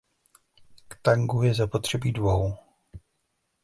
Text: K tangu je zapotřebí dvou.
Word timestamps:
K 0.87 0.99
tangu 1.01 1.43
je 1.43 1.53
zapotřebí 1.53 2.11
dvou. 2.11 2.57